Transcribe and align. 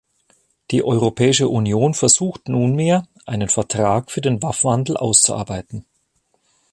Die 0.71 0.83
Europäische 0.83 1.47
Union 1.47 1.93
versucht 1.93 2.49
nunmehr, 2.49 3.07
einen 3.27 3.49
Vertrag 3.49 4.09
für 4.09 4.19
den 4.21 4.41
Waffenhandel 4.41 4.97
auszuarbeiten. 4.97 5.85